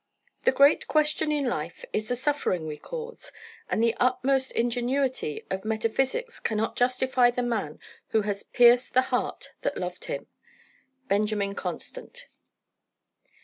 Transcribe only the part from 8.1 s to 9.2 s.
has pierced the